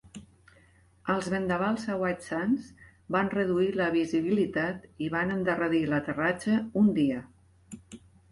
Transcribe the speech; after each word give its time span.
Els 1.15 1.27
vendavals 1.33 1.83
a 1.95 1.97
White 2.03 2.25
Sands 2.27 2.71
van 3.17 3.29
reduir 3.35 3.69
la 3.81 3.89
visibilitat 3.97 4.89
i 5.09 5.13
van 5.17 5.35
endarrerir 5.37 5.83
l'aterratge 5.93 6.57
un 6.85 6.89
dia. 6.99 7.21